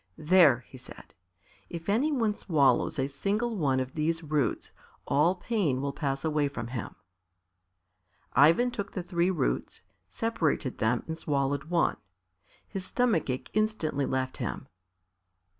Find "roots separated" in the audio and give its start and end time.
9.29-10.79